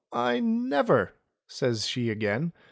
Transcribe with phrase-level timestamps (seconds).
[0.11, 1.13] I never!"
[1.45, 2.53] says she again.